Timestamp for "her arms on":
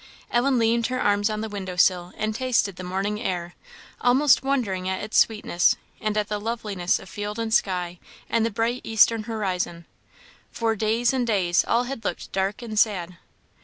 0.87-1.41